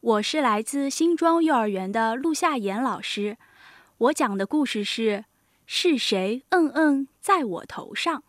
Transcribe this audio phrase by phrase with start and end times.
[0.00, 3.36] 我是来自新庄幼儿园的陆夏妍老师，
[3.98, 5.26] 我讲的故事是：
[5.66, 8.24] 是谁嗯嗯在我头上？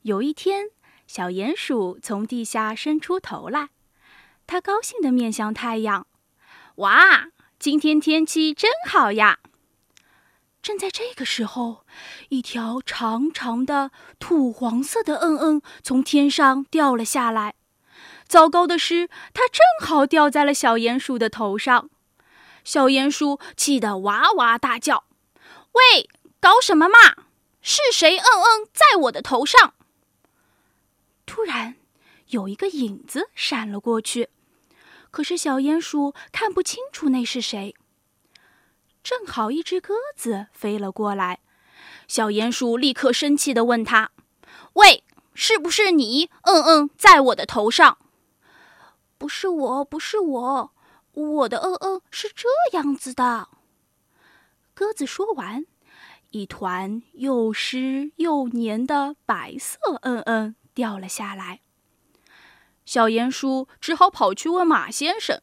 [0.00, 0.68] 有一天，
[1.06, 3.68] 小鼹鼠从地下伸出头来，
[4.46, 6.06] 它高兴地面向太阳
[6.76, 7.28] ：“哇，
[7.58, 9.40] 今天天气真好呀！”
[10.62, 11.84] 正在这个时候，
[12.30, 17.56] 一条长长的土黄色的嗯嗯从天上掉了下来。
[18.30, 21.90] 糟糕的是，它正好掉在了小鼹鼠的头上。
[22.62, 25.02] 小鼹鼠气得哇哇大叫
[25.74, 27.24] ：“喂，搞什么嘛？
[27.60, 29.74] 是谁嗯嗯在我的头上？”
[31.26, 31.74] 突然，
[32.28, 34.28] 有一个影子闪了过去，
[35.10, 37.74] 可是小鼹鼠看不清楚那是谁。
[39.02, 41.40] 正好一只鸽子飞了过来，
[42.06, 44.12] 小鼹鼠立刻生气地问他
[44.74, 45.02] ：“喂，
[45.34, 47.98] 是不是你嗯嗯在我的头上？”
[49.20, 50.72] 不是我，不是我，
[51.12, 53.48] 我的嗯嗯是这样子的。
[54.72, 55.66] 鸽子说完，
[56.30, 61.60] 一团又湿又黏的白色嗯嗯掉了下来。
[62.86, 65.42] 小鼹鼠只好跑去问马先生：“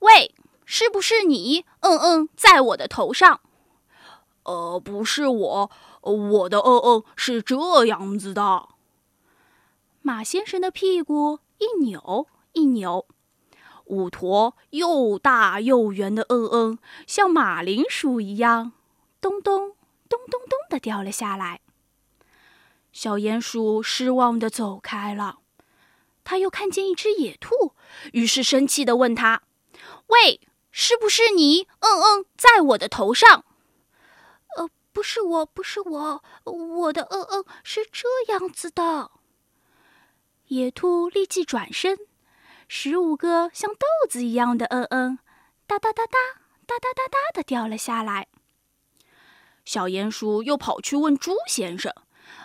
[0.00, 3.40] 喂，是不是你嗯嗯在我的头上
[4.42, 8.68] ？”“呃，不是我，我的嗯嗯是这样子的。”
[10.02, 12.26] 马先生的屁股一扭。
[12.52, 13.06] 一扭，
[13.86, 18.72] 五坨又大又圆的嗯嗯，像马铃薯一样，
[19.20, 19.76] 咚咚
[20.08, 21.60] 咚咚咚的掉了下来。
[22.92, 25.38] 小鼹鼠失望的走开了。
[26.22, 27.74] 他又看见一只野兔，
[28.12, 29.42] 于是生气的问他
[30.08, 31.66] ：“喂，是不是你？
[31.80, 33.44] 嗯嗯，在我的头上
[34.56, 39.10] ？”“呃，不是我，不是我，我的嗯嗯是这样子的。”
[40.48, 41.98] 野兔立即转身。
[42.72, 45.18] 十五个像豆子一样的嗯嗯，
[45.66, 46.18] 哒哒哒哒
[46.64, 48.28] 哒哒哒哒的掉了下来。
[49.64, 51.92] 小鼹鼠又跑去问猪先生：“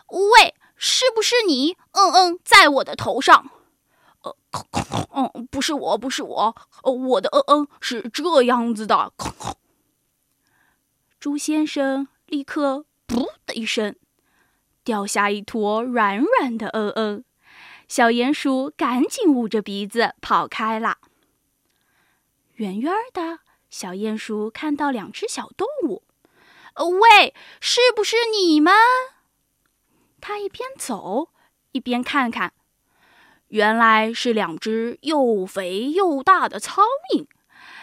[0.10, 1.78] 喂，是不是你？
[1.92, 3.52] 嗯嗯，在我的头上
[4.26, 4.36] ？”“呃，
[5.14, 9.14] 嗯，不是我，不是我，我的嗯嗯是这样子的。”
[11.22, 13.96] 猪先生立刻“噗”的一声，
[14.84, 17.24] 掉下一坨软软的嗯嗯。
[17.88, 20.98] 小鼹鼠赶紧捂着鼻子跑开了。
[22.56, 26.04] 远远的，小鼹鼠看到两只小动物。
[26.76, 28.74] “喂，是不是你们？”
[30.20, 31.30] 他一边走
[31.74, 32.54] 一边看看，
[33.50, 37.28] 原来是两只又肥又大的苍蝇。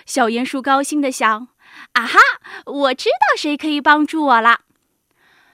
[0.04, 1.48] 小鼹鼠高兴地想
[1.92, 2.18] ：“啊哈，
[2.66, 4.62] 我知道谁可以帮助我了。”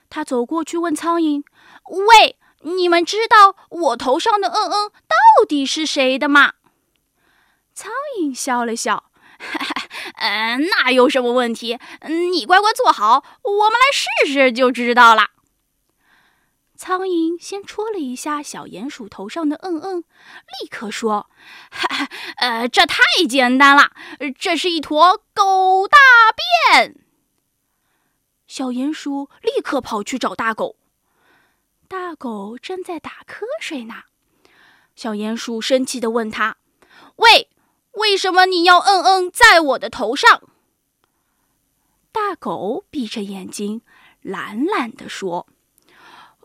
[0.08, 1.44] 他走过去问苍蝇
[1.84, 6.54] ：“喂。”你们知道我头上的嗯嗯到底是谁的吗？
[7.74, 11.78] 苍蝇笑了笑，哈哈嗯，那有什么问题？
[12.32, 15.30] 你乖乖坐好，我们来试试就知道了。
[16.76, 20.04] 苍蝇先戳了一下小鼹鼠头上的嗯嗯，
[20.60, 21.28] 立刻说
[21.70, 22.08] ：“哈 哈
[22.38, 23.92] 呃，这太简单了，
[24.38, 25.98] 这是一坨狗大
[26.70, 26.96] 便。”
[28.46, 30.76] 小鼹鼠立刻跑去找大狗。
[31.88, 34.02] 大狗正在打瞌睡呢，
[34.94, 36.58] 小鼹鼠生气地问他
[37.16, 37.48] ：“喂，
[37.92, 40.42] 为什么你要嗯嗯在我的头上？”
[42.12, 43.80] 大狗闭着眼睛，
[44.20, 45.46] 懒懒地说：“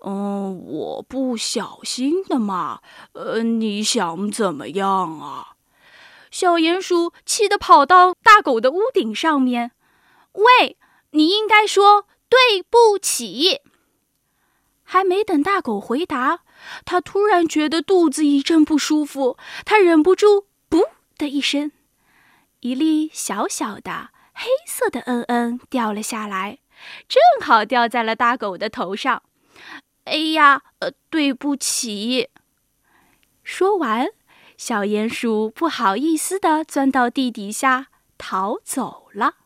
[0.06, 2.80] 嗯，我不小心的嘛。
[3.12, 5.56] 呃，你想怎么样啊？”
[6.31, 9.72] 小鼹鼠气得跑到大狗的屋顶上面
[10.31, 10.78] ：“喂，
[11.12, 13.60] 你应该说对不起。”
[14.94, 16.42] 还没等大狗回答，
[16.86, 20.84] 他突然觉得肚子一阵不舒服，他忍不住“噗”
[21.18, 21.72] 的一声，
[22.59, 26.59] 一粒小小的黑色的嗯嗯掉了下来，
[27.08, 29.24] 正好掉在了大狗的头上。
[30.04, 32.30] 哎呀，呃，对不起。
[33.44, 34.10] 说完，
[34.58, 37.88] 小鼹鼠不好意思地钻到地底下
[38.19, 39.38] 逃走了。